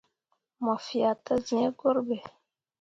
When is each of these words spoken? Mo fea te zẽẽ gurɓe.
Mo 0.63 0.73
fea 0.87 1.11
te 1.25 1.33
zẽẽ 1.47 1.69
gurɓe. 1.79 2.17